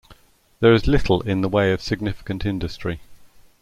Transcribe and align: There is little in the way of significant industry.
There 0.61 0.73
is 0.73 0.87
little 0.87 1.21
in 1.29 1.41
the 1.41 1.47
way 1.47 1.71
of 1.71 1.79
significant 1.83 2.43
industry. 2.43 3.01